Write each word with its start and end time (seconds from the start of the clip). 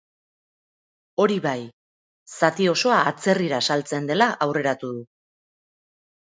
Hori 1.23 1.37
bai, 1.43 1.53
zati 2.41 2.67
osoa 2.73 2.99
atzerrira 3.13 3.61
saltzen 3.71 4.11
dela 4.15 4.33
aurreratu 4.49 4.93
du. 4.99 5.07